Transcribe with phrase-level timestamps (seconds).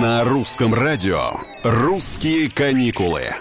[0.00, 1.32] На русском радио
[1.64, 3.34] «Русские каникулы».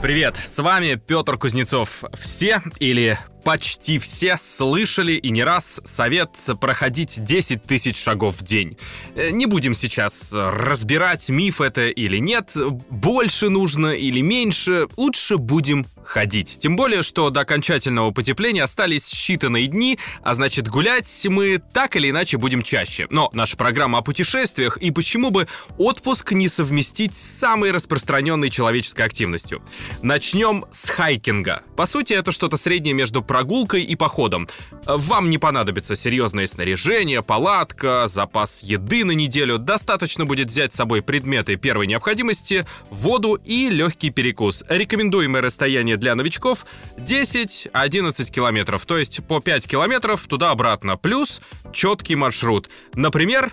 [0.00, 2.02] Привет, с вами Петр Кузнецов.
[2.18, 8.78] Все или почти все слышали и не раз совет проходить 10 тысяч шагов в день.
[9.16, 12.56] Э, не будем сейчас разбирать, миф это или нет,
[12.88, 16.58] больше нужно или меньше, лучше будем ходить.
[16.60, 22.10] Тем более, что до окончательного потепления остались считанные дни, а значит гулять мы так или
[22.10, 23.06] иначе будем чаще.
[23.10, 29.02] Но наша программа о путешествиях и почему бы отпуск не совместить с самой распространенной человеческой
[29.02, 29.62] активностью.
[30.02, 31.62] Начнем с хайкинга.
[31.76, 34.48] По сути, это что-то среднее между прогулкой и походом.
[34.86, 39.58] Вам не понадобится серьезное снаряжение, палатка, запас еды на неделю.
[39.58, 44.64] Достаточно будет взять с собой предметы первой необходимости, воду и легкий перекус.
[44.68, 51.40] Рекомендуемое расстояние для новичков 10-11 километров, то есть по 5 километров туда-обратно, плюс
[51.72, 52.68] четкий маршрут.
[52.94, 53.52] Например,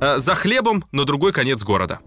[0.00, 2.00] э, за хлебом на другой конец города.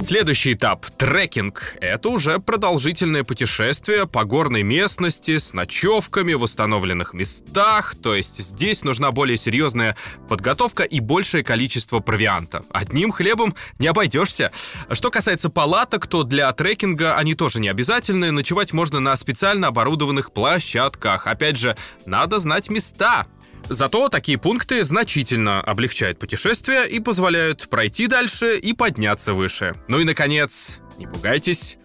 [0.00, 1.74] Следующий этап— трекинг.
[1.80, 8.84] Это уже продолжительное путешествие по горной местности с ночевками в установленных местах, то есть здесь
[8.84, 9.96] нужна более серьезная
[10.28, 12.64] подготовка и большее количество провианта.
[12.70, 14.52] Одним хлебом не обойдешься.
[14.92, 18.30] Что касается палаток, то для трекинга они тоже не обязательны.
[18.30, 21.26] Ночевать можно на специально оборудованных площадках.
[21.26, 23.26] Опять же, надо знать места.
[23.68, 29.74] Зато такие пункты значительно облегчают путешествие и позволяют пройти дальше и подняться выше.
[29.88, 31.76] Ну и, наконец, не пугайтесь,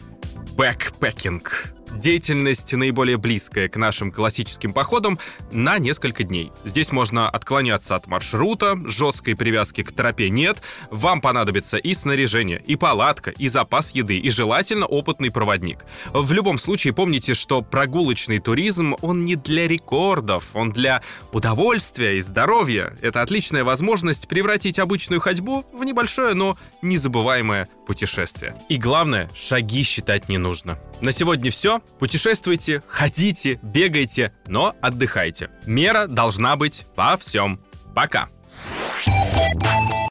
[0.55, 5.19] backpacking деятельность наиболее близкая к нашим классическим походам
[5.51, 6.51] на несколько дней.
[6.63, 12.75] Здесь можно отклоняться от маршрута, жесткой привязки к тропе нет, вам понадобится и снаряжение, и
[12.75, 15.85] палатка, и запас еды, и желательно опытный проводник.
[16.11, 22.21] В любом случае помните, что прогулочный туризм, он не для рекордов, он для удовольствия и
[22.21, 22.95] здоровья.
[23.01, 28.55] Это отличная возможность превратить обычную ходьбу в небольшое, но незабываемое путешествие.
[28.69, 30.79] И главное, шаги считать не нужно.
[31.01, 31.79] На сегодня все.
[31.99, 35.49] Путешествуйте, ходите, бегайте, но отдыхайте.
[35.65, 37.59] Мера должна быть во всем.
[37.95, 38.29] Пока.